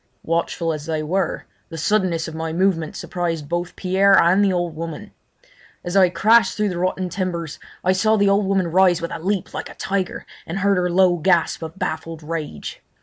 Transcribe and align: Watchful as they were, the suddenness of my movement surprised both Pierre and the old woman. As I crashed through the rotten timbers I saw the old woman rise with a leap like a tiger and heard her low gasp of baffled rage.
Watchful 0.23 0.73
as 0.73 0.87
they 0.87 1.03
were, 1.03 1.45
the 1.69 1.77
suddenness 1.77 2.27
of 2.27 2.33
my 2.33 2.51
movement 2.51 2.95
surprised 2.95 3.47
both 3.47 3.75
Pierre 3.75 4.17
and 4.17 4.43
the 4.43 4.51
old 4.51 4.75
woman. 4.75 5.11
As 5.83 5.95
I 5.95 6.09
crashed 6.09 6.57
through 6.57 6.69
the 6.69 6.79
rotten 6.79 7.07
timbers 7.07 7.59
I 7.83 7.91
saw 7.91 8.15
the 8.15 8.27
old 8.27 8.47
woman 8.47 8.71
rise 8.71 8.99
with 8.99 9.11
a 9.11 9.19
leap 9.19 9.53
like 9.53 9.69
a 9.69 9.75
tiger 9.75 10.25
and 10.47 10.57
heard 10.57 10.77
her 10.77 10.89
low 10.89 11.17
gasp 11.17 11.61
of 11.61 11.77
baffled 11.77 12.23
rage. 12.23 12.81